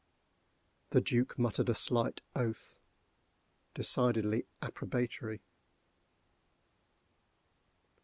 [0.89, 2.75] The Duc muttered a slight oath,
[3.75, 5.41] decidedly approbatory.